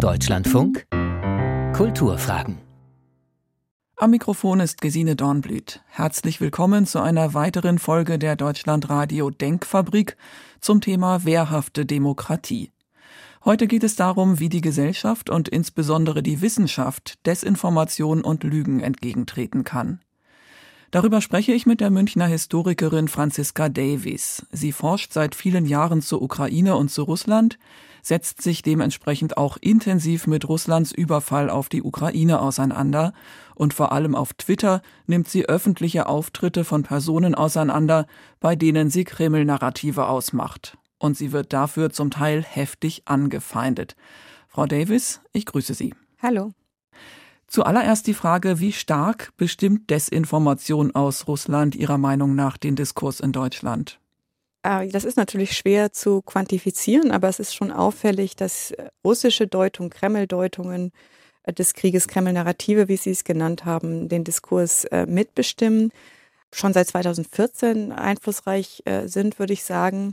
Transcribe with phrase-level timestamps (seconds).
[0.00, 0.86] Deutschlandfunk
[1.74, 2.56] Kulturfragen.
[3.96, 5.82] Am Mikrofon ist Gesine Dornblüt.
[5.88, 10.16] Herzlich willkommen zu einer weiteren Folge der Deutschlandradio Denkfabrik
[10.62, 12.72] zum Thema wehrhafte Demokratie.
[13.44, 19.64] Heute geht es darum, wie die Gesellschaft und insbesondere die Wissenschaft Desinformation und Lügen entgegentreten
[19.64, 20.00] kann.
[20.90, 24.44] Darüber spreche ich mit der Münchner Historikerin Franziska Davies.
[24.50, 27.58] Sie forscht seit vielen Jahren zur Ukraine und zu Russland,
[28.02, 33.12] setzt sich dementsprechend auch intensiv mit Russlands Überfall auf die Ukraine auseinander
[33.54, 38.06] und vor allem auf Twitter nimmt sie öffentliche Auftritte von Personen auseinander,
[38.40, 40.76] bei denen sie Kreml-Narrative ausmacht.
[40.98, 43.94] Und sie wird dafür zum Teil heftig angefeindet.
[44.48, 45.94] Frau Davis, ich grüße Sie.
[46.20, 46.52] Hallo.
[47.50, 53.32] Zuallererst die Frage, wie stark bestimmt Desinformation aus Russland Ihrer Meinung nach den Diskurs in
[53.32, 53.98] Deutschland?
[54.62, 59.48] Äh, das ist natürlich schwer zu quantifizieren, aber es ist schon auffällig, dass äh, russische
[59.48, 60.92] Deutungen, Kreml-Deutungen
[61.42, 65.90] äh, des Krieges, Kreml-Narrative, wie Sie es genannt haben, den Diskurs mitbestimmen,
[66.52, 70.12] schon seit 2014 einflussreich sind, würde ich sagen.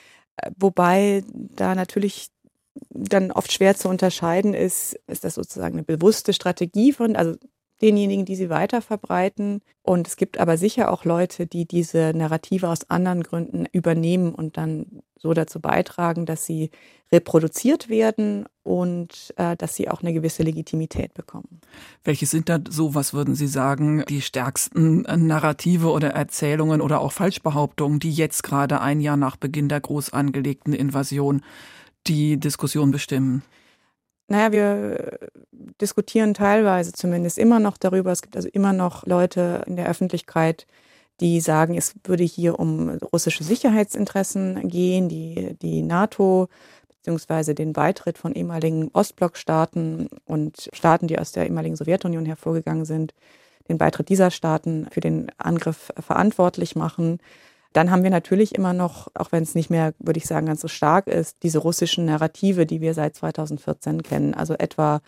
[0.58, 2.30] Wobei da natürlich
[2.90, 7.36] dann oft schwer zu unterscheiden ist, ist das sozusagen eine bewusste Strategie von, also
[7.82, 9.62] denjenigen, die sie weiter verbreiten.
[9.84, 14.58] Und es gibt aber sicher auch Leute, die diese Narrative aus anderen Gründen übernehmen und
[14.58, 16.70] dann so dazu beitragen, dass sie
[17.12, 21.62] reproduziert werden und äh, dass sie auch eine gewisse Legitimität bekommen.
[22.04, 27.14] Welche sind da so, was würden Sie sagen, die stärksten Narrative oder Erzählungen oder auch
[27.14, 31.42] Falschbehauptungen, die jetzt gerade ein Jahr nach Beginn der groß angelegten Invasion
[32.08, 33.44] die Diskussion bestimmen?
[34.30, 35.20] Naja, wir
[35.80, 38.12] diskutieren teilweise zumindest immer noch darüber.
[38.12, 40.68] Es gibt also immer noch Leute in der Öffentlichkeit,
[41.20, 46.50] die sagen, es würde hier um russische Sicherheitsinteressen gehen, die, die NATO
[46.90, 53.14] beziehungsweise den Beitritt von ehemaligen Ostblockstaaten und Staaten, die aus der ehemaligen Sowjetunion hervorgegangen sind,
[53.70, 57.20] den Beitritt dieser Staaten für den Angriff verantwortlich machen.
[57.74, 60.62] Dann haben wir natürlich immer noch, auch wenn es nicht mehr, würde ich sagen, ganz
[60.62, 64.34] so stark ist, diese russischen Narrative, die wir seit 2014 kennen.
[64.34, 65.02] Also etwa,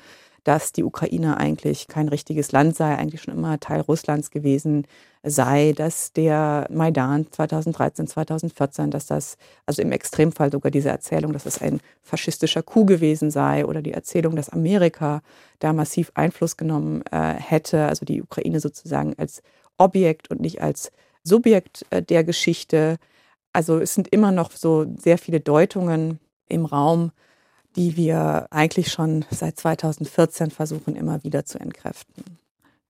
[0.43, 4.87] dass die Ukraine eigentlich kein richtiges Land sei, eigentlich schon immer Teil Russlands gewesen
[5.21, 11.45] sei, dass der Maidan 2013, 2014, dass das, also im Extremfall sogar diese Erzählung, dass
[11.45, 15.21] es ein faschistischer Coup gewesen sei oder die Erzählung, dass Amerika
[15.59, 19.41] da massiv Einfluss genommen äh, hätte, also die Ukraine sozusagen als
[19.77, 20.91] Objekt und nicht als
[21.29, 22.97] Subjekt äh, der Geschichte.
[23.53, 26.19] Also es sind immer noch so sehr viele Deutungen
[26.49, 27.11] im Raum,
[27.75, 32.39] die wir eigentlich schon seit 2014 versuchen immer wieder zu entkräften.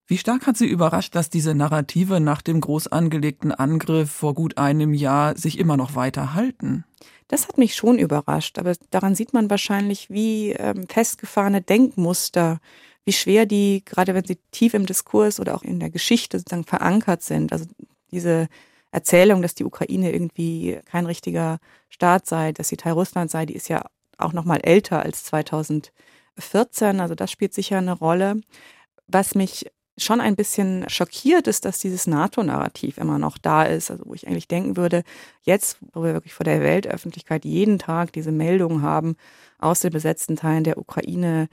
[0.08, 4.58] Wie stark hat Sie überrascht, dass diese Narrative nach dem groß angelegten Angriff vor gut
[4.58, 6.84] einem Jahr sich immer noch weiter halten?
[7.28, 12.60] Das hat mich schon überrascht, aber daran sieht man wahrscheinlich, wie ähm, festgefahrene Denkmuster,
[13.06, 16.64] wie schwer die, gerade wenn sie tief im Diskurs oder auch in der Geschichte sozusagen
[16.64, 17.66] verankert sind, also
[18.12, 18.48] diese
[18.92, 21.60] Erzählung, dass die Ukraine irgendwie kein richtiger
[21.90, 23.84] Staat sei, dass sie Teil Russlands sei, die ist ja
[24.18, 27.00] auch noch mal älter als 2014.
[27.00, 28.42] Also das spielt sicher eine Rolle.
[29.08, 29.66] Was mich
[29.98, 33.92] schon ein bisschen schockiert ist, dass dieses NATO-Narrativ immer noch da ist.
[33.92, 35.04] Also wo ich eigentlich denken würde,
[35.42, 39.16] jetzt, wo wir wirklich vor der Weltöffentlichkeit jeden Tag diese Meldungen haben
[39.60, 41.50] aus den besetzten Teilen der Ukraine,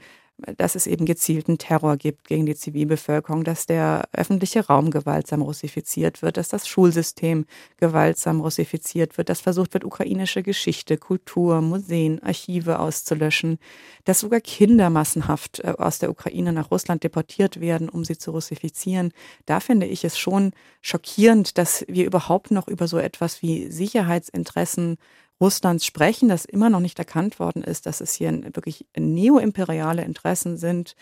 [0.57, 6.21] dass es eben gezielten Terror gibt gegen die Zivilbevölkerung, dass der öffentliche Raum gewaltsam russifiziert
[6.21, 7.45] wird, dass das Schulsystem
[7.77, 13.57] gewaltsam russifiziert wird, dass versucht wird, ukrainische Geschichte, Kultur, Museen, Archive auszulöschen,
[14.05, 18.31] dass sogar Kinder massenhaft äh, aus der Ukraine nach Russland deportiert werden, um sie zu
[18.31, 19.13] russifizieren.
[19.47, 24.97] Da finde ich es schon schockierend, dass wir überhaupt noch über so etwas wie Sicherheitsinteressen
[25.39, 30.57] Russlands sprechen, dass immer noch nicht erkannt worden ist, dass es hier wirklich neoimperiale Interessen
[30.57, 30.95] sind.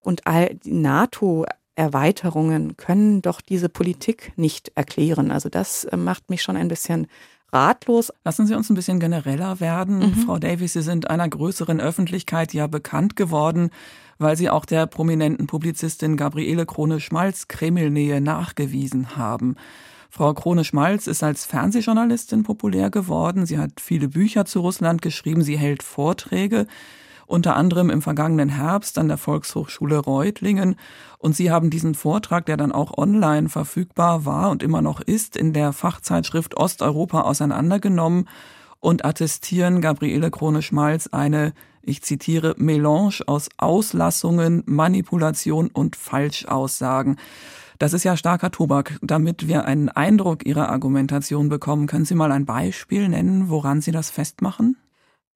[0.00, 5.30] Und all die NATO-Erweiterungen können doch diese Politik nicht erklären.
[5.30, 7.06] Also das äh, macht mich schon ein bisschen
[7.52, 8.12] ratlos.
[8.24, 9.98] Lassen Sie uns ein bisschen genereller werden.
[9.98, 10.14] Mhm.
[10.14, 13.70] Frau Davis, Sie sind einer größeren Öffentlichkeit ja bekannt geworden,
[14.18, 19.56] weil Sie auch der prominenten Publizistin Gabriele Krone-Schmalz Kremlnähe nachgewiesen haben.
[20.14, 23.46] Frau Krone-Schmalz ist als Fernsehjournalistin populär geworden.
[23.46, 25.40] Sie hat viele Bücher zu Russland geschrieben.
[25.40, 26.66] Sie hält Vorträge,
[27.24, 30.76] unter anderem im vergangenen Herbst an der Volkshochschule Reutlingen.
[31.16, 35.34] Und Sie haben diesen Vortrag, der dann auch online verfügbar war und immer noch ist,
[35.34, 38.28] in der Fachzeitschrift Osteuropa auseinandergenommen
[38.80, 41.54] und attestieren Gabriele Krone-Schmalz eine
[41.84, 47.16] ich zitiere, Melange aus Auslassungen, Manipulation und Falschaussagen.
[47.82, 48.96] Das ist ja starker Tobak.
[49.02, 53.90] Damit wir einen Eindruck Ihrer Argumentation bekommen, können Sie mal ein Beispiel nennen, woran Sie
[53.90, 54.76] das festmachen?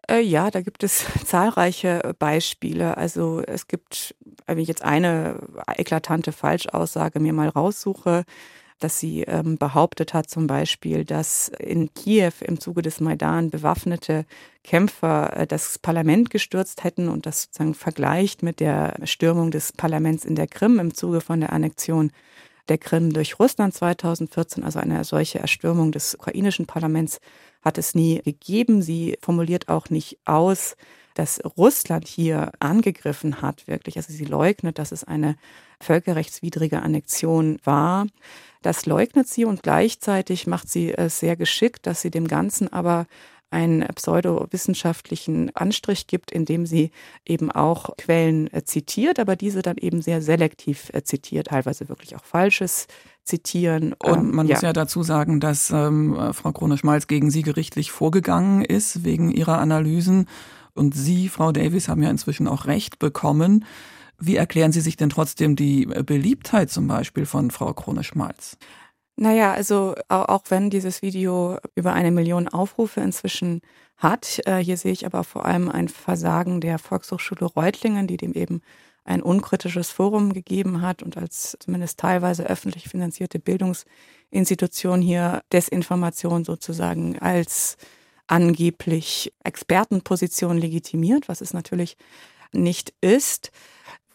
[0.09, 2.97] Äh, ja, da gibt es zahlreiche Beispiele.
[2.99, 4.15] Also es gibt,
[4.47, 5.41] wenn ich jetzt eine
[5.77, 8.23] eklatante Falschaussage mir mal raussuche,
[8.79, 14.27] dass sie ähm, behauptet hat zum Beispiel, dass in Kiew im Zuge des Maidan bewaffnete
[14.65, 20.25] Kämpfer äh, das Parlament gestürzt hätten und das sozusagen vergleicht mit der Stürmung des Parlaments
[20.25, 22.13] in der Krim im Zuge von der Annexion
[22.69, 27.21] der Krim durch Russland 2014, also eine solche Erstürmung des ukrainischen Parlaments
[27.63, 28.83] hat es nie gegeben.
[28.83, 30.77] Sie formuliert auch nicht aus,
[31.15, 33.97] dass Russland hier angegriffen hat, wirklich.
[33.97, 35.37] Also sie leugnet, dass es eine
[35.81, 38.07] völkerrechtswidrige Annexion war.
[38.63, 43.07] Das leugnet sie und gleichzeitig macht sie es sehr geschickt, dass sie dem Ganzen aber
[43.51, 46.91] einen pseudowissenschaftlichen Anstrich gibt, indem sie
[47.25, 52.17] eben auch Quellen äh, zitiert, aber diese dann eben sehr selektiv äh, zitiert, teilweise wirklich
[52.17, 52.89] auch Falsches
[53.23, 53.93] zitieren.
[53.93, 54.57] Und ähm, man ja.
[54.57, 59.59] muss ja dazu sagen, dass ähm, Frau Krone-Schmalz gegen sie gerichtlich vorgegangen ist wegen ihrer
[59.59, 60.29] Analysen.
[60.75, 63.65] Und Sie, Frau Davis, haben ja inzwischen auch Recht bekommen.
[64.19, 68.57] Wie erklären Sie sich denn trotzdem die Beliebtheit zum Beispiel von Frau Krone-Schmalz?
[69.17, 73.63] Naja, also auch wenn dieses Video über eine Million Aufrufe inzwischen
[73.97, 78.35] hat, äh, hier sehe ich aber vor allem ein Versagen der Volkshochschule Reutlingen, die dem
[78.35, 78.61] eben
[79.05, 87.19] ein unkritisches Forum gegeben hat und als zumindest teilweise öffentlich finanzierte Bildungsinstitution hier Desinformation sozusagen
[87.19, 87.79] als
[88.27, 91.97] angeblich Expertenposition legitimiert, was es natürlich
[92.53, 93.51] nicht ist.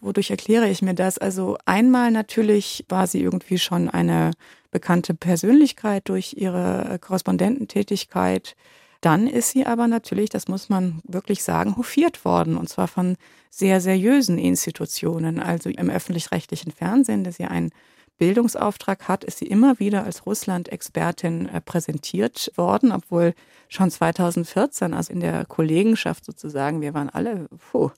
[0.00, 1.18] Wodurch erkläre ich mir das?
[1.18, 4.32] Also einmal natürlich war sie irgendwie schon eine
[4.70, 8.56] bekannte Persönlichkeit durch ihre Korrespondententätigkeit.
[9.00, 13.16] Dann ist sie aber natürlich, das muss man wirklich sagen, hofiert worden und zwar von
[13.50, 15.40] sehr seriösen Institutionen.
[15.40, 17.70] Also im öffentlich-rechtlichen Fernsehen, das ja einen
[18.18, 23.34] Bildungsauftrag hat, ist sie immer wieder als Russland-Expertin äh, präsentiert worden, obwohl
[23.68, 27.90] schon 2014, also in der Kollegenschaft sozusagen, wir waren alle, puh,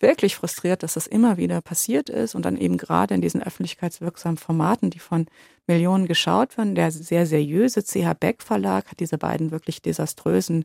[0.00, 4.36] wirklich frustriert, dass das immer wieder passiert ist und dann eben gerade in diesen öffentlichkeitswirksamen
[4.36, 5.26] Formaten, die von
[5.66, 6.74] Millionen geschaut werden.
[6.74, 10.64] Der sehr seriöse CH Beck Verlag hat diese beiden wirklich desaströsen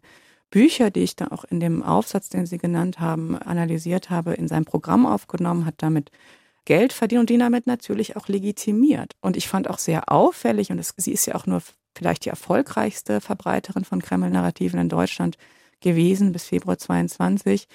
[0.49, 4.47] Bücher, die ich da auch in dem Aufsatz, den Sie genannt haben, analysiert habe, in
[4.47, 6.11] sein Programm aufgenommen, hat damit
[6.69, 9.13] Geld verdient und die damit natürlich auch legitimiert.
[9.21, 11.63] Und ich fand auch sehr auffällig, und es, sie ist ja auch nur
[11.97, 15.37] vielleicht die erfolgreichste Verbreiterin von Kreml-Narrativen in Deutschland
[15.81, 17.67] gewesen bis Februar 22,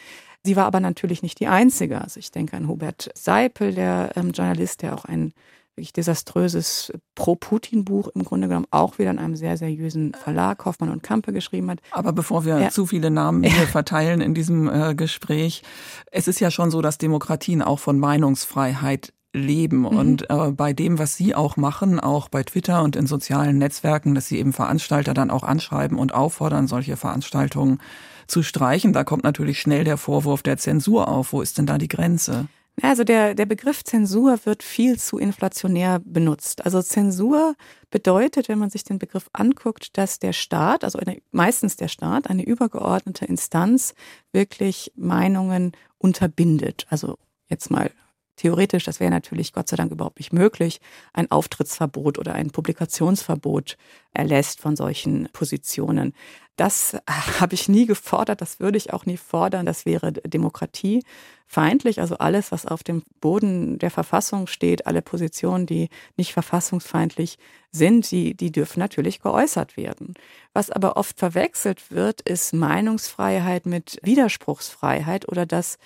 [0.46, 2.02] Sie war aber natürlich nicht die Einzige.
[2.02, 5.32] Also ich denke an Hubert Seipel, der ähm, Journalist, der auch ein
[5.76, 11.02] wirklich desaströses Pro-Putin-Buch im Grunde genommen auch wieder in einem sehr seriösen Verlag, Hoffmann und
[11.02, 11.80] Kampe, geschrieben hat.
[11.90, 12.70] Aber bevor wir ja.
[12.70, 15.62] zu viele Namen hier verteilen in diesem äh, Gespräch,
[16.10, 19.80] es ist ja schon so, dass Demokratien auch von Meinungsfreiheit leben.
[19.80, 19.86] Mhm.
[19.86, 24.14] Und äh, bei dem, was Sie auch machen, auch bei Twitter und in sozialen Netzwerken,
[24.14, 27.80] dass Sie eben Veranstalter dann auch anschreiben und auffordern, solche Veranstaltungen
[28.26, 31.32] zu streichen, da kommt natürlich schnell der Vorwurf der Zensur auf.
[31.32, 32.46] Wo ist denn da die Grenze?
[32.82, 36.64] Also der, der Begriff Zensur wird viel zu inflationär benutzt.
[36.64, 37.54] Also Zensur
[37.90, 42.28] bedeutet, wenn man sich den Begriff anguckt, dass der Staat, also eine, meistens der Staat,
[42.28, 43.94] eine übergeordnete Instanz
[44.32, 46.86] wirklich Meinungen unterbindet.
[46.90, 47.16] Also
[47.48, 47.90] jetzt mal
[48.36, 50.80] theoretisch, das wäre natürlich Gott sei Dank überhaupt nicht möglich,
[51.12, 53.76] ein Auftrittsverbot oder ein Publikationsverbot
[54.12, 56.12] erlässt von solchen Positionen.
[56.56, 56.96] Das
[57.40, 59.66] habe ich nie gefordert, das würde ich auch nie fordern.
[59.66, 62.00] Das wäre demokratiefeindlich.
[62.00, 67.38] Also alles, was auf dem Boden der Verfassung steht, alle Positionen, die nicht verfassungsfeindlich
[67.70, 70.14] sind, die, die dürfen natürlich geäußert werden.
[70.52, 75.78] Was aber oft verwechselt wird, ist Meinungsfreiheit mit Widerspruchsfreiheit oder das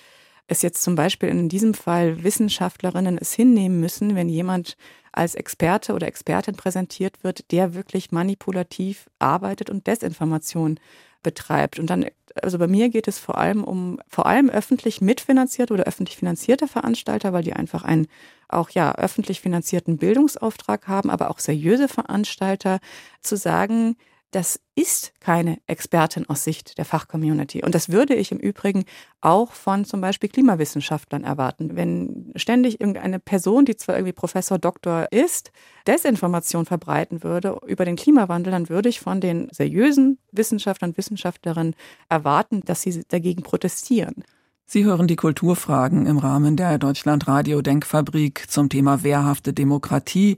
[0.49, 4.77] es jetzt zum Beispiel in diesem Fall Wissenschaftlerinnen es hinnehmen müssen, wenn jemand
[5.13, 10.81] als Experte oder Expertin präsentiert wird, der wirklich manipulativ arbeitet und Desinformation
[11.23, 11.79] betreibt.
[11.79, 12.07] Und dann,
[12.41, 16.67] also bei mir geht es vor allem um vor allem öffentlich mitfinanzierte oder öffentlich finanzierte
[16.67, 18.07] Veranstalter, weil die einfach einen
[18.49, 22.79] auch ja öffentlich finanzierten Bildungsauftrag haben, aber auch seriöse Veranstalter
[23.21, 23.97] zu sagen,
[24.31, 27.63] das ist keine Expertin aus Sicht der Fachcommunity.
[27.65, 28.85] Und das würde ich im Übrigen
[29.21, 31.77] auch von zum Beispiel Klimawissenschaftlern erwarten.
[31.77, 35.51] Wenn ständig irgendeine Person, die zwar irgendwie Professor, Doktor ist,
[35.87, 41.75] Desinformation verbreiten würde über den Klimawandel, dann würde ich von den seriösen Wissenschaftlern und Wissenschaftlerinnen
[42.09, 44.25] erwarten, dass sie dagegen protestieren.
[44.67, 50.37] Sie hören die Kulturfragen im Rahmen der Deutschlandradio Denkfabrik zum Thema wehrhafte Demokratie.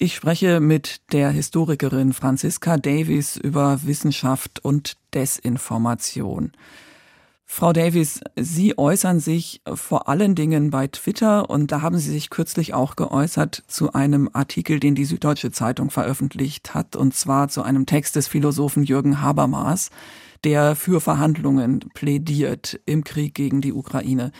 [0.00, 6.52] Ich spreche mit der Historikerin Franziska Davies über Wissenschaft und Desinformation.
[7.44, 12.30] Frau Davies, Sie äußern sich vor allen Dingen bei Twitter und da haben Sie sich
[12.30, 17.62] kürzlich auch geäußert zu einem Artikel, den die Süddeutsche Zeitung veröffentlicht hat, und zwar zu
[17.62, 19.90] einem Text des Philosophen Jürgen Habermas,
[20.44, 24.30] der für Verhandlungen plädiert im Krieg gegen die Ukraine.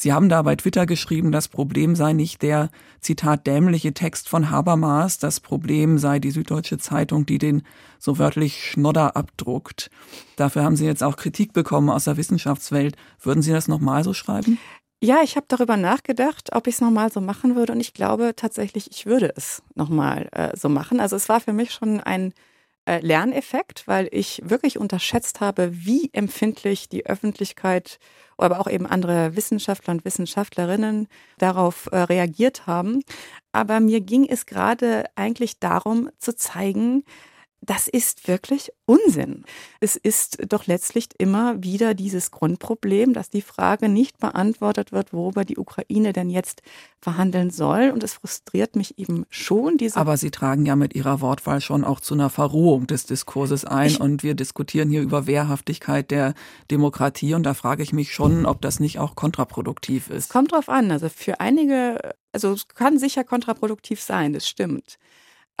[0.00, 2.70] Sie haben da bei Twitter geschrieben, das Problem sei nicht der,
[3.02, 7.64] Zitat, dämliche Text von Habermas, das Problem sei die Süddeutsche Zeitung, die den
[7.98, 9.90] so wörtlich Schnodder abdruckt.
[10.36, 12.96] Dafür haben Sie jetzt auch Kritik bekommen aus der Wissenschaftswelt.
[13.20, 14.58] Würden Sie das nochmal so schreiben?
[15.02, 18.32] Ja, ich habe darüber nachgedacht, ob ich es nochmal so machen würde und ich glaube
[18.34, 20.98] tatsächlich, ich würde es nochmal äh, so machen.
[20.98, 22.32] Also es war für mich schon ein
[22.86, 27.98] äh, Lerneffekt, weil ich wirklich unterschätzt habe, wie empfindlich die Öffentlichkeit
[28.42, 33.02] aber auch eben andere Wissenschaftler und Wissenschaftlerinnen darauf äh, reagiert haben.
[33.52, 37.04] Aber mir ging es gerade eigentlich darum zu zeigen,
[37.62, 39.44] das ist wirklich Unsinn.
[39.80, 45.44] Es ist doch letztlich immer wieder dieses Grundproblem, dass die Frage nicht beantwortet wird, worüber
[45.44, 46.62] die Ukraine denn jetzt
[47.00, 47.90] verhandeln soll.
[47.90, 49.76] Und es frustriert mich eben schon.
[49.76, 53.66] Diese Aber Sie tragen ja mit Ihrer Wortwahl schon auch zu einer Verrohung des Diskurses
[53.66, 53.88] ein.
[53.88, 56.34] Ich und wir diskutieren hier über Wehrhaftigkeit der
[56.70, 57.34] Demokratie.
[57.34, 60.24] Und da frage ich mich schon, ob das nicht auch kontraproduktiv ist.
[60.24, 60.90] Es kommt drauf an.
[60.90, 64.98] Also für einige, also es kann sicher kontraproduktiv sein, das stimmt.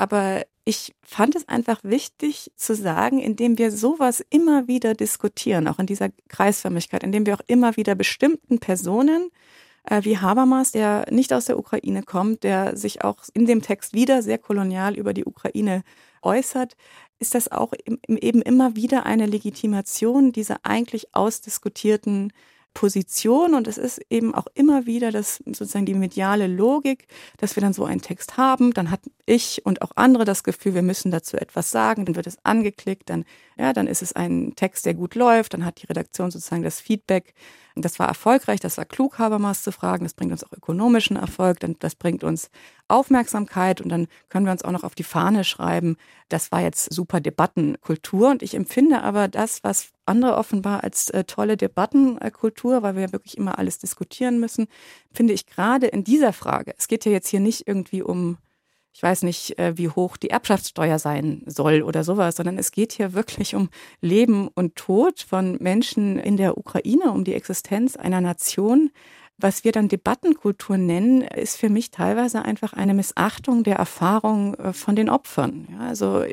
[0.00, 5.78] Aber ich fand es einfach wichtig zu sagen, indem wir sowas immer wieder diskutieren, auch
[5.78, 9.28] in dieser Kreisförmigkeit, indem wir auch immer wieder bestimmten Personen
[9.84, 13.92] äh, wie Habermas, der nicht aus der Ukraine kommt, der sich auch in dem Text
[13.92, 15.82] wieder sehr kolonial über die Ukraine
[16.22, 16.78] äußert,
[17.18, 22.32] ist das auch eben immer wieder eine Legitimation dieser eigentlich ausdiskutierten
[22.74, 27.08] Position und es ist eben auch immer wieder das sozusagen die mediale Logik,
[27.38, 30.74] dass wir dann so einen Text haben, dann hat ich und auch andere das Gefühl,
[30.74, 33.24] wir müssen dazu etwas sagen, dann wird es angeklickt, dann
[33.58, 36.80] ja, dann ist es ein Text, der gut läuft, dann hat die Redaktion sozusagen das
[36.80, 37.34] Feedback,
[37.82, 41.60] das war erfolgreich, das war klug, Habermas zu fragen, das bringt uns auch ökonomischen Erfolg,
[41.60, 42.50] dann, das bringt uns
[42.88, 45.96] Aufmerksamkeit und dann können wir uns auch noch auf die Fahne schreiben,
[46.28, 51.24] das war jetzt super Debattenkultur und ich empfinde aber das, was andere offenbar als äh,
[51.24, 54.66] tolle Debattenkultur, weil wir ja wirklich immer alles diskutieren müssen,
[55.12, 58.38] finde ich gerade in dieser Frage, es geht ja jetzt hier nicht irgendwie um
[58.92, 62.92] ich weiß nicht, äh, wie hoch die Erbschaftssteuer sein soll oder sowas, sondern es geht
[62.92, 63.68] hier wirklich um
[64.00, 68.90] Leben und Tod von Menschen in der Ukraine, um die Existenz einer Nation.
[69.38, 74.72] Was wir dann Debattenkultur nennen, ist für mich teilweise einfach eine Missachtung der Erfahrung äh,
[74.72, 75.68] von den Opfern.
[75.70, 76.24] Ja, also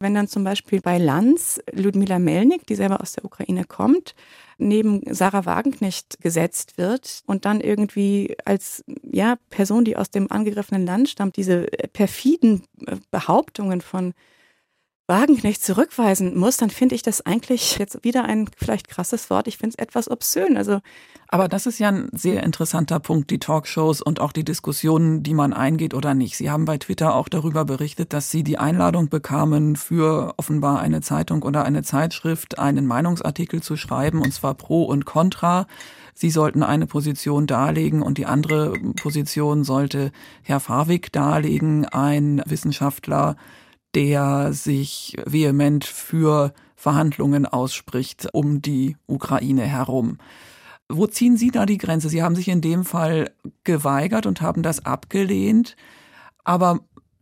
[0.00, 4.14] wenn dann zum Beispiel bei Lanz Ludmila Melnik, die selber aus der Ukraine kommt,
[4.58, 10.86] neben Sarah Wagenknecht gesetzt wird und dann irgendwie als ja, Person, die aus dem angegriffenen
[10.86, 14.14] Land stammt, diese perfiden äh, Behauptungen von
[15.08, 19.46] Wagenknecht zurückweisen muss, dann finde ich das eigentlich jetzt wieder ein vielleicht krasses Wort.
[19.46, 20.56] Ich finde es etwas obszön.
[20.56, 20.80] Also
[21.28, 25.34] aber das ist ja ein sehr interessanter Punkt, die Talkshows und auch die Diskussionen, die
[25.34, 26.36] man eingeht oder nicht.
[26.36, 31.00] Sie haben bei Twitter auch darüber berichtet, dass Sie die Einladung bekamen, für offenbar eine
[31.00, 35.66] Zeitung oder eine Zeitschrift einen Meinungsartikel zu schreiben, und zwar pro und contra.
[36.14, 43.36] Sie sollten eine Position darlegen und die andere Position sollte Herr Farwig darlegen, ein Wissenschaftler,
[43.96, 50.18] der sich vehement für Verhandlungen ausspricht um die Ukraine herum.
[50.88, 52.10] Wo ziehen Sie da die Grenze?
[52.10, 53.32] Sie haben sich in dem Fall
[53.64, 55.76] geweigert und haben das abgelehnt.
[56.44, 56.80] Aber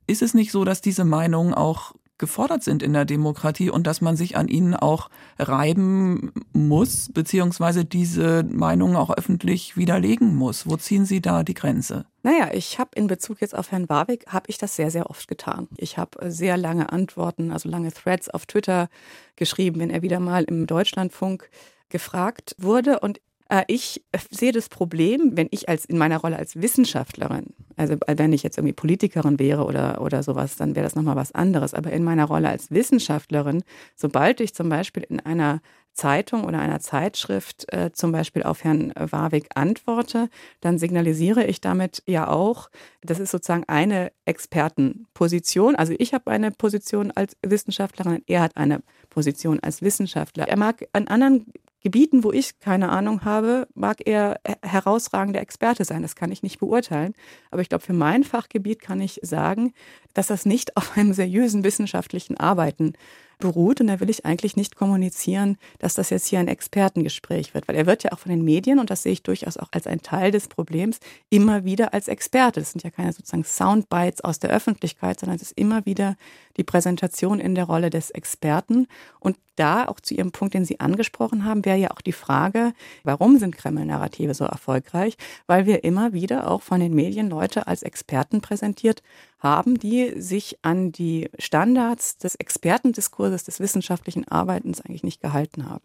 [0.09, 4.01] ist es nicht so, dass diese Meinungen auch gefordert sind in der Demokratie und dass
[4.01, 10.67] man sich an ihnen auch reiben muss, beziehungsweise diese Meinungen auch öffentlich widerlegen muss.
[10.67, 12.07] Wo ziehen Sie da die Grenze?
[12.23, 15.29] Naja, ich habe in Bezug jetzt auf Herrn Warwick, habe ich das sehr, sehr oft
[15.29, 15.69] getan.
[15.77, 18.89] Ich habe sehr lange Antworten, also lange Threads auf Twitter
[19.37, 21.51] geschrieben, wenn er wieder mal im Deutschlandfunk
[21.91, 23.01] gefragt wurde.
[23.01, 23.21] Und äh,
[23.67, 27.47] ich sehe das Problem, wenn ich als in meiner Rolle als Wissenschaftlerin,
[27.77, 31.33] also wenn ich jetzt irgendwie Politikerin wäre oder, oder sowas, dann wäre das nochmal was
[31.33, 31.75] anderes.
[31.75, 33.63] Aber in meiner Rolle als Wissenschaftlerin,
[33.97, 35.61] sobald ich zum Beispiel in einer
[35.93, 40.29] Zeitung oder einer Zeitschrift äh, zum Beispiel auf Herrn Warwick antworte,
[40.61, 42.69] dann signalisiere ich damit ja auch,
[43.03, 45.77] das ist sozusagen eine Expertenposition.
[45.77, 50.49] Also ich habe eine Position als Wissenschaftlerin, er hat eine Position als Wissenschaftler.
[50.49, 51.47] Er mag an anderen
[51.85, 56.01] Gebieten, wo ich keine Ahnung habe, mag er herausragender Experte sein.
[56.01, 57.13] Das kann ich nicht beurteilen.
[57.51, 59.75] Aber ich glaube, für mein Fachgebiet kann ich sagen,
[60.15, 62.95] dass das nicht auf einem seriösen wissenschaftlichen Arbeiten
[63.39, 63.81] beruht.
[63.81, 67.77] Und da will ich eigentlich nicht kommunizieren, dass das jetzt hier ein Expertengespräch wird, weil
[67.77, 70.03] er wird ja auch von den Medien, und das sehe ich durchaus auch als ein
[70.03, 70.99] Teil des Problems,
[71.31, 72.61] immer wieder als Experte.
[72.61, 76.17] Das sind ja keine sozusagen Soundbites aus der Öffentlichkeit, sondern es ist immer wieder
[76.57, 78.87] die Präsentation in der Rolle des Experten.
[79.21, 82.73] Und da auch zu Ihrem Punkt, den Sie angesprochen haben, wäre ja auch die Frage,
[83.03, 85.17] warum sind Kreml-Narrative so erfolgreich?
[85.47, 89.03] Weil wir immer wieder auch von den Medien Leute als Experten präsentiert
[89.45, 95.85] haben, die sich an die Standards des Expertendiskurses, des wissenschaftlichen Arbeitens eigentlich nicht gehalten haben.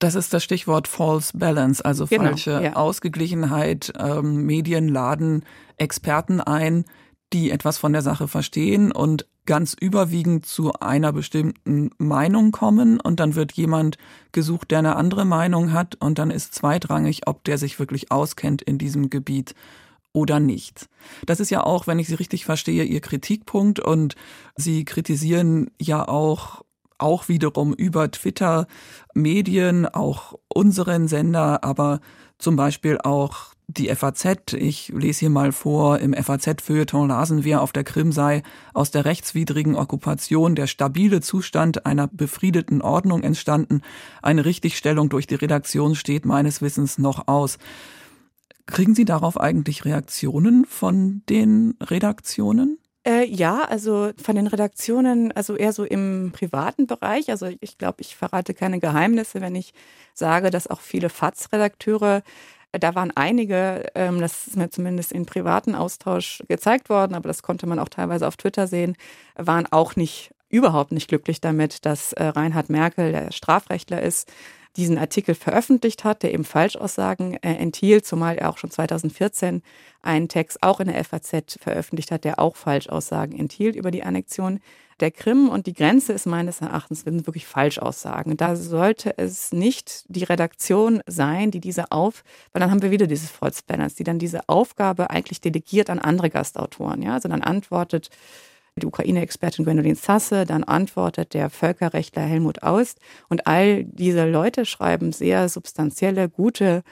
[0.00, 2.72] Das ist das Stichwort False Balance, also genau, falsche ja.
[2.74, 3.92] Ausgeglichenheit.
[3.98, 5.44] Ähm, Medien laden
[5.76, 6.84] Experten ein,
[7.32, 13.18] die etwas von der Sache verstehen und ganz überwiegend zu einer bestimmten Meinung kommen und
[13.18, 13.96] dann wird jemand
[14.30, 18.62] gesucht, der eine andere Meinung hat und dann ist zweitrangig, ob der sich wirklich auskennt
[18.62, 19.54] in diesem Gebiet
[20.18, 20.88] oder nicht.
[21.26, 24.14] Das ist ja auch, wenn ich Sie richtig verstehe, Ihr Kritikpunkt und
[24.56, 26.64] Sie kritisieren ja auch
[27.00, 28.66] auch wiederum über Twitter
[29.14, 32.00] Medien, auch unseren Sender, aber
[32.38, 37.70] zum Beispiel auch die FAZ, ich lese hier mal vor, im FAZ-Feuilleton lasen wir, auf
[37.70, 43.82] der Krim sei aus der rechtswidrigen Okkupation der stabile Zustand einer befriedeten Ordnung entstanden.
[44.22, 47.58] Eine Richtigstellung durch die Redaktion steht meines Wissens noch aus.
[48.66, 52.78] Kriegen Sie darauf eigentlich Reaktionen von den Redaktionen?
[53.06, 57.30] Äh, ja, also von den Redaktionen, also eher so im privaten Bereich.
[57.30, 59.72] Also ich glaube, ich verrate keine Geheimnisse, wenn ich
[60.12, 62.22] sage, dass auch viele FATS-Redakteure
[62.72, 67.42] da waren einige, ähm, das ist mir zumindest in privaten Austausch gezeigt worden, aber das
[67.42, 68.96] konnte man auch teilweise auf Twitter sehen,
[69.36, 74.30] waren auch nicht überhaupt nicht glücklich damit, dass äh, Reinhard Merkel, der Strafrechtler ist,
[74.76, 79.62] diesen Artikel veröffentlicht hat, der eben Falschaussagen äh, enthielt, zumal er auch schon 2014
[80.02, 84.60] einen Text auch in der FAZ veröffentlicht hat, der auch Falschaussagen enthielt über die Annexion
[85.00, 85.48] der Krim.
[85.48, 88.36] Und die Grenze ist meines Erachtens sind wirklich Falschaussagen.
[88.36, 93.06] Da sollte es nicht die Redaktion sein, die diese auf, weil dann haben wir wieder
[93.06, 97.02] dieses False Banners, die dann diese Aufgabe eigentlich delegiert an andere Gastautoren.
[97.02, 98.10] Ja, also dann antwortet
[98.78, 105.12] die Ukraine-Expertin Gwendolyn Sasse, dann antwortet der Völkerrechtler Helmut Aust und all diese Leute schreiben
[105.12, 106.82] sehr substanzielle, gute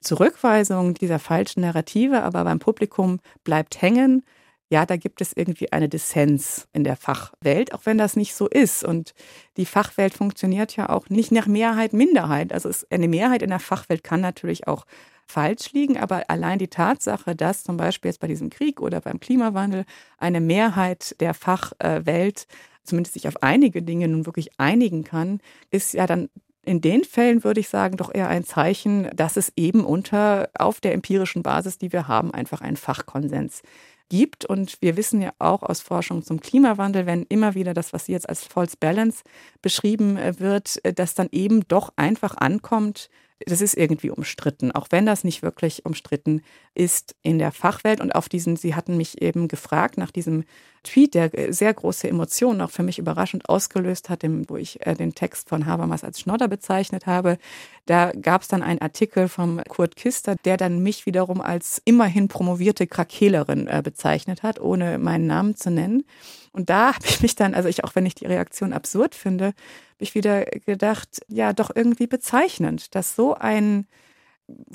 [0.00, 4.24] Zurückweisungen dieser falschen Narrative, aber beim Publikum bleibt hängen,
[4.72, 8.46] ja, da gibt es irgendwie eine Dissens in der Fachwelt, auch wenn das nicht so
[8.46, 8.84] ist.
[8.84, 9.14] Und
[9.56, 12.52] die Fachwelt funktioniert ja auch nicht nach Mehrheit, Minderheit.
[12.52, 14.86] Also eine Mehrheit in der Fachwelt kann natürlich auch
[15.30, 19.20] falsch liegen, aber allein die Tatsache, dass zum Beispiel jetzt bei diesem Krieg oder beim
[19.20, 19.84] Klimawandel
[20.18, 22.46] eine Mehrheit der Fachwelt
[22.84, 25.40] zumindest sich auf einige Dinge nun wirklich einigen kann,
[25.70, 26.28] ist ja dann
[26.62, 30.80] in den Fällen würde ich sagen, doch eher ein Zeichen, dass es eben unter auf
[30.80, 33.62] der empirischen Basis, die wir haben, einfach einen Fachkonsens
[34.10, 34.44] gibt.
[34.44, 38.28] Und wir wissen ja auch aus Forschung zum Klimawandel, wenn immer wieder das, was jetzt
[38.28, 39.22] als False Balance
[39.62, 43.08] beschrieben äh, wird, äh, dass dann eben doch einfach ankommt,
[43.46, 46.42] das ist irgendwie umstritten, auch wenn das nicht wirklich umstritten
[46.74, 48.00] ist in der Fachwelt.
[48.00, 50.44] Und auf diesen, Sie hatten mich eben gefragt nach diesem
[50.82, 55.14] Tweet, der sehr große Emotionen auch für mich überraschend ausgelöst hat, wo ich äh, den
[55.14, 57.38] Text von Habermas als Schnodder bezeichnet habe.
[57.86, 62.28] Da gab es dann einen Artikel vom Kurt Kister, der dann mich wiederum als immerhin
[62.28, 66.04] promovierte Krakelerin äh, bezeichnet hat, ohne meinen Namen zu nennen.
[66.52, 69.46] Und da habe ich mich dann, also ich auch wenn ich die Reaktion absurd finde,
[69.46, 69.54] habe
[69.98, 73.86] ich wieder gedacht, ja, doch irgendwie bezeichnend, dass so ein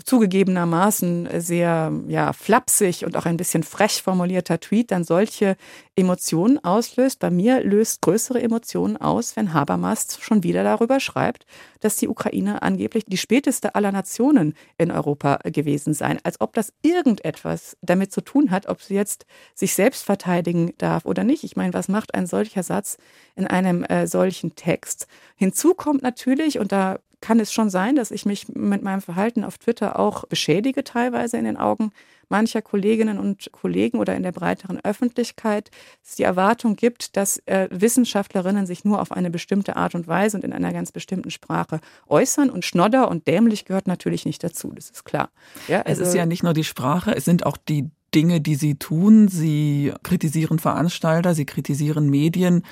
[0.03, 5.55] zugegebenermaßen sehr ja, flapsig und auch ein bisschen frech formulierter Tweet dann solche
[5.95, 7.19] Emotionen auslöst.
[7.19, 11.45] Bei mir löst größere Emotionen aus, wenn Habermas schon wieder darüber schreibt,
[11.79, 16.17] dass die Ukraine angeblich die späteste aller Nationen in Europa gewesen sei.
[16.23, 21.05] Als ob das irgendetwas damit zu tun hat, ob sie jetzt sich selbst verteidigen darf
[21.05, 21.43] oder nicht.
[21.43, 22.97] Ich meine, was macht ein solcher Satz
[23.35, 25.07] in einem äh, solchen Text?
[25.35, 29.43] Hinzu kommt natürlich, und da kann es schon sein, dass ich mich mit meinem Verhalten
[29.43, 31.91] auf Twitter auch beschädige, teilweise in den Augen
[32.29, 37.39] mancher Kolleginnen und Kollegen oder in der breiteren Öffentlichkeit, dass es die Erwartung gibt, dass
[37.47, 41.31] äh, Wissenschaftlerinnen sich nur auf eine bestimmte Art und Weise und in einer ganz bestimmten
[41.31, 42.51] Sprache äußern.
[42.51, 45.29] Und Schnodder und dämlich gehört natürlich nicht dazu, das ist klar.
[45.67, 48.55] Ja, also es ist ja nicht nur die Sprache, es sind auch die Dinge, die
[48.55, 49.29] sie tun.
[49.29, 52.63] Sie kritisieren Veranstalter, sie kritisieren Medien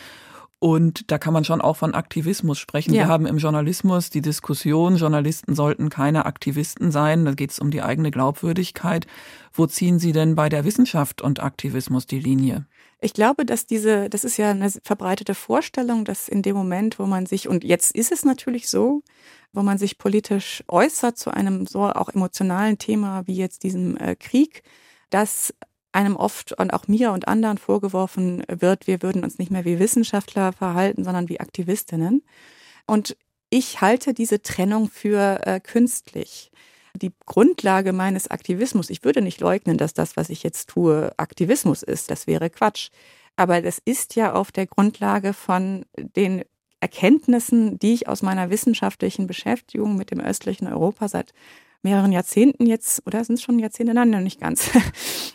[0.63, 2.93] und da kann man schon auch von Aktivismus sprechen.
[2.93, 3.02] Ja.
[3.02, 7.26] Wir haben im Journalismus die Diskussion, Journalisten sollten keine Aktivisten sein.
[7.26, 9.06] Da geht es um die eigene Glaubwürdigkeit.
[9.52, 12.65] Wo ziehen Sie denn bei der Wissenschaft und Aktivismus die Linie?
[13.02, 17.08] Ich glaube, dass diese, das ist ja eine verbreitete Vorstellung, dass in dem Moment, wo
[17.08, 19.04] man sich, und jetzt ist es natürlich so,
[19.52, 24.15] wo man sich politisch äußert zu einem so auch emotionalen Thema wie jetzt diesem äh,
[24.15, 24.63] Krieg,
[25.10, 25.54] dass
[25.93, 29.79] einem oft und auch mir und anderen vorgeworfen wird, wir würden uns nicht mehr wie
[29.79, 32.23] Wissenschaftler verhalten, sondern wie Aktivistinnen.
[32.86, 33.15] Und
[33.49, 36.51] ich halte diese Trennung für äh, künstlich.
[36.95, 41.84] Die Grundlage meines Aktivismus, ich würde nicht leugnen, dass das, was ich jetzt tue, Aktivismus
[41.84, 42.12] ist.
[42.12, 42.89] Das wäre Quatsch.
[43.36, 46.43] Aber das ist ja auf der Grundlage von den
[46.79, 51.34] Erkenntnissen, die ich aus meiner wissenschaftlichen Beschäftigung mit dem östlichen Europa seit
[51.84, 53.93] mehreren Jahrzehnten jetzt, oder sind es schon Jahrzehnte?
[53.93, 54.69] Nein, noch nicht ganz.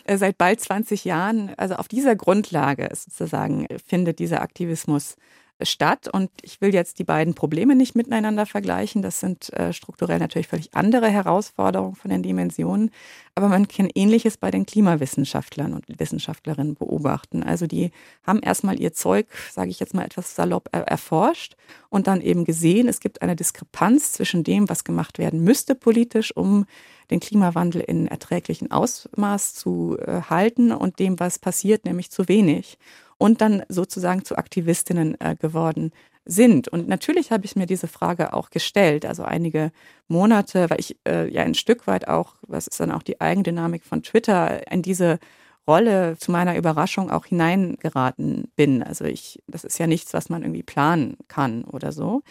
[0.05, 5.17] Äh, seit bald 20 Jahren, also auf dieser Grundlage sozusagen findet dieser Aktivismus
[5.61, 6.07] statt.
[6.11, 9.01] Und ich will jetzt die beiden Probleme nicht miteinander vergleichen.
[9.01, 12.91] Das sind äh, strukturell natürlich völlig andere Herausforderungen von den Dimensionen.
[13.35, 17.43] Aber man kann Ähnliches bei den Klimawissenschaftlern und Wissenschaftlerinnen beobachten.
[17.43, 17.91] Also die
[18.23, 21.55] haben erstmal ihr Zeug, sage ich jetzt mal etwas salopp, er erforscht
[21.89, 26.35] und dann eben gesehen, es gibt eine Diskrepanz zwischen dem, was gemacht werden müsste politisch,
[26.35, 26.65] um
[27.11, 32.77] den Klimawandel in erträglichen Ausmaß zu äh, halten und dem, was passiert, nämlich zu wenig
[33.19, 35.91] und dann sozusagen zu Aktivistinnen äh, geworden
[36.25, 36.67] sind.
[36.67, 39.71] Und natürlich habe ich mir diese Frage auch gestellt, also einige
[40.07, 43.83] Monate, weil ich äh, ja ein Stück weit auch, was ist dann auch die Eigendynamik
[43.83, 45.19] von Twitter, in diese
[45.67, 48.81] Rolle zu meiner Überraschung auch hineingeraten bin.
[48.81, 52.23] Also ich, das ist ja nichts, was man irgendwie planen kann oder so.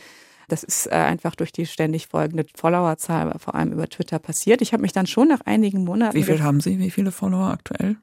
[0.48, 4.62] Das ist äh, einfach durch die ständig folgende Followerzahl, vor allem über Twitter, passiert.
[4.62, 6.16] Ich habe mich dann schon nach einigen Monaten.
[6.16, 6.78] Wie viel haben Sie?
[6.78, 7.96] Wie viele Follower aktuell?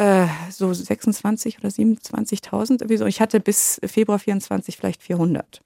[0.00, 3.04] Äh, so 26 oder 27.000 irgendwie so.
[3.04, 5.60] Ich hatte bis Februar 24 vielleicht 400.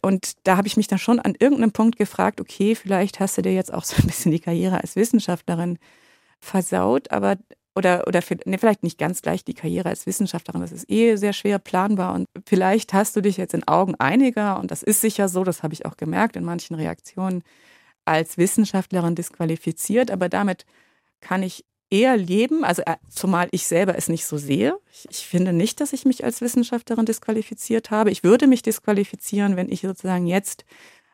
[0.00, 3.42] Und da habe ich mich dann schon an irgendeinem Punkt gefragt, okay, vielleicht hast du
[3.42, 5.80] dir jetzt auch so ein bisschen die Karriere als Wissenschaftlerin
[6.38, 7.36] versaut, aber
[7.74, 11.32] oder, oder nee, vielleicht nicht ganz gleich die Karriere als Wissenschaftlerin, das ist eh sehr
[11.32, 15.28] schwer planbar und vielleicht hast du dich jetzt in Augen einiger, und das ist sicher
[15.28, 17.42] so, das habe ich auch gemerkt in manchen Reaktionen,
[18.04, 20.64] als Wissenschaftlerin disqualifiziert, aber damit
[21.20, 24.78] kann ich eher leben, also äh, zumal ich selber es nicht so sehe.
[24.92, 28.10] Ich, ich, finde nicht, dass ich mich als Wissenschaftlerin disqualifiziert habe.
[28.10, 30.64] Ich würde mich disqualifizieren, wenn ich sozusagen jetzt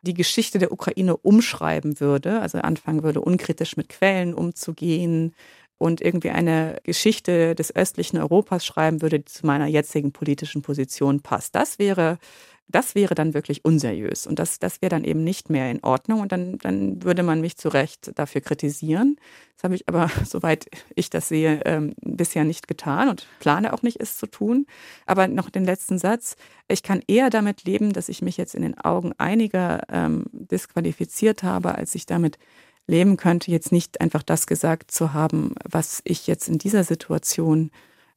[0.02, 5.34] die Geschichte der Ukraine umschreiben würde, also anfangen würde, unkritisch mit Quellen umzugehen
[5.78, 11.20] und irgendwie eine Geschichte des östlichen Europas schreiben würde, die zu meiner jetzigen politischen Position
[11.20, 11.54] passt.
[11.54, 12.18] Das wäre
[12.68, 16.20] das wäre dann wirklich unseriös und das, das wäre dann eben nicht mehr in Ordnung
[16.20, 19.16] und dann, dann würde man mich zu Recht dafür kritisieren.
[19.56, 23.82] Das habe ich aber, soweit ich das sehe, ähm, bisher nicht getan und plane auch
[23.82, 24.66] nicht, es zu tun.
[25.06, 26.36] Aber noch den letzten Satz.
[26.66, 31.42] Ich kann eher damit leben, dass ich mich jetzt in den Augen einiger ähm, disqualifiziert
[31.42, 32.38] habe, als ich damit
[32.86, 37.70] leben könnte, jetzt nicht einfach das gesagt zu haben, was ich jetzt in dieser Situation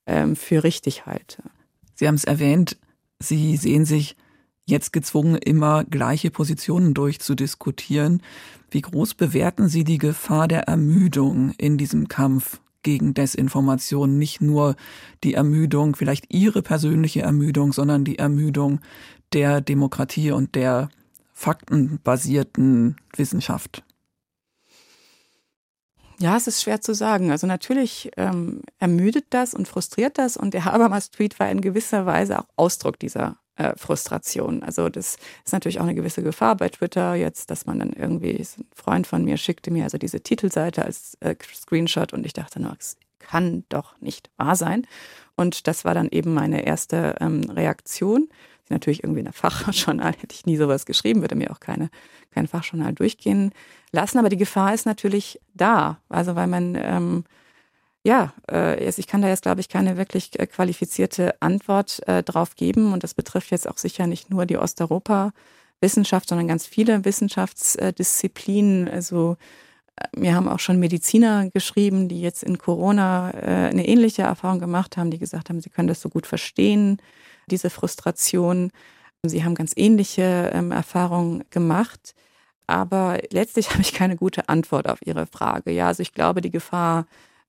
[0.05, 1.43] ähm, für richtig halte.
[1.95, 2.77] Sie haben es erwähnt,
[3.19, 4.15] Sie sehen sich
[4.67, 8.21] jetzt gezwungen, immer gleiche Positionen durchzudiskutieren.
[8.69, 14.17] Wie groß bewerten Sie die Gefahr der Ermüdung in diesem Kampf gegen Desinformation?
[14.17, 14.75] Nicht nur
[15.23, 18.81] die Ermüdung, vielleicht Ihre persönliche Ermüdung, sondern die Ermüdung
[19.33, 20.89] der Demokratie und der
[21.33, 23.83] faktenbasierten Wissenschaft.
[26.19, 27.31] Ja, es ist schwer zu sagen.
[27.31, 32.39] Also natürlich ähm, ermüdet das und frustriert das und der Habermas-Tweet war in gewisser Weise
[32.39, 34.63] auch Ausdruck dieser äh, Frustration.
[34.63, 38.37] Also das ist natürlich auch eine gewisse Gefahr bei Twitter jetzt, dass man dann irgendwie,
[38.37, 42.61] ein Freund von mir schickte mir also diese Titelseite als äh, Screenshot und ich dachte
[42.61, 44.87] nur, es kann doch nicht wahr sein.
[45.35, 48.29] Und das war dann eben meine erste ähm, Reaktion.
[48.69, 51.89] Natürlich irgendwie in der Fachjournal hätte ich nie sowas geschrieben, würde mir auch keine,
[52.31, 53.51] kein Fachjournal durchgehen
[53.91, 54.17] lassen.
[54.17, 55.99] Aber die Gefahr ist natürlich da.
[56.09, 57.23] Also weil man ähm,
[58.07, 62.55] ja, äh, ich kann da jetzt, glaube ich, keine wirklich äh, qualifizierte Antwort äh, drauf
[62.55, 62.93] geben.
[62.93, 68.87] Und das betrifft jetzt auch sicher nicht nur die Osteuropa-Wissenschaft, sondern ganz viele Wissenschaftsdisziplinen.
[68.87, 69.35] Also
[70.15, 75.11] mir haben auch schon Mediziner geschrieben, die jetzt in Corona eine ähnliche Erfahrung gemacht haben,
[75.11, 77.01] die gesagt haben, sie können das so gut verstehen,
[77.49, 78.71] diese Frustration.
[79.23, 82.13] Sie haben ganz ähnliche ähm, Erfahrungen gemacht.
[82.67, 85.71] Aber letztlich habe ich keine gute Antwort auf Ihre Frage.
[85.71, 87.05] Ja, also ich glaube, die Gefahr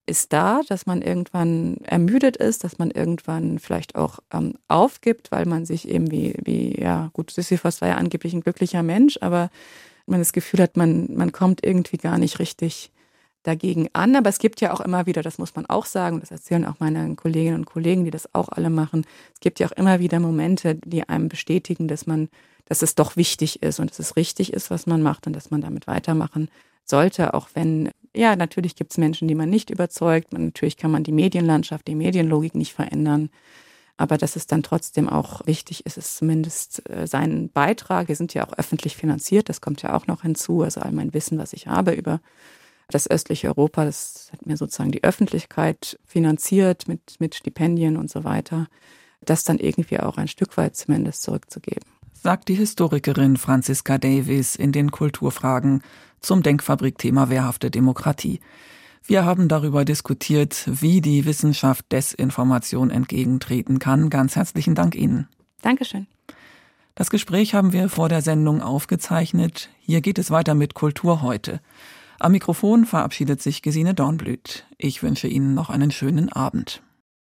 [0.08, 5.46] ist da, dass man irgendwann ermüdet ist, dass man irgendwann vielleicht auch ähm, aufgibt, weil
[5.46, 9.50] man sich eben wie, wie, ja, gut, Sisyphus war ja angeblich ein glücklicher Mensch, aber
[10.06, 12.90] man das Gefühl hat, man, man kommt irgendwie gar nicht richtig
[13.42, 14.16] dagegen an.
[14.16, 16.80] Aber es gibt ja auch immer wieder, das muss man auch sagen, das erzählen auch
[16.80, 20.20] meine Kolleginnen und Kollegen, die das auch alle machen, es gibt ja auch immer wieder
[20.20, 22.28] Momente, die einem bestätigen, dass man,
[22.66, 25.50] dass es doch wichtig ist und dass es richtig ist, was man macht und dass
[25.50, 26.48] man damit weitermachen
[26.90, 30.32] sollte, auch wenn, ja, natürlich gibt es Menschen, die man nicht überzeugt.
[30.32, 33.30] Man, natürlich kann man die Medienlandschaft, die Medienlogik nicht verändern.
[33.96, 38.08] Aber dass es dann trotzdem auch wichtig ist, ist zumindest äh, sein Beitrag.
[38.08, 40.62] Wir sind ja auch öffentlich finanziert, das kommt ja auch noch hinzu.
[40.62, 42.20] Also all mein Wissen, was ich habe über
[42.90, 48.24] das östliche Europa, das hat mir sozusagen die Öffentlichkeit finanziert mit, mit Stipendien und so
[48.24, 48.68] weiter.
[49.20, 54.72] Das dann irgendwie auch ein Stück weit zumindest zurückzugeben sagt die Historikerin Franziska Davis in
[54.72, 55.82] den Kulturfragen
[56.20, 58.40] zum Denkfabrikthema Wehrhafte Demokratie.
[59.06, 64.10] Wir haben darüber diskutiert, wie die Wissenschaft Desinformation entgegentreten kann.
[64.10, 65.28] Ganz herzlichen Dank Ihnen.
[65.62, 66.06] Dankeschön.
[66.94, 69.70] Das Gespräch haben wir vor der Sendung aufgezeichnet.
[69.78, 71.60] Hier geht es weiter mit Kultur heute.
[72.18, 74.66] Am Mikrofon verabschiedet sich Gesine Dornblüt.
[74.76, 76.82] Ich wünsche Ihnen noch einen schönen Abend.